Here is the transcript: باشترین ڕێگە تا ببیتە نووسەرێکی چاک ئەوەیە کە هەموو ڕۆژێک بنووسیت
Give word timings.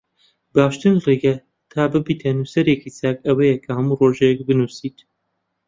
باشترین 0.55 0.97
ڕێگە 1.05 1.35
تا 1.71 1.81
ببیتە 1.93 2.29
نووسەرێکی 2.37 2.93
چاک 2.97 3.17
ئەوەیە 3.25 3.57
کە 3.63 3.69
هەموو 3.77 3.99
ڕۆژێک 4.01 4.39
بنووسیت 4.47 4.97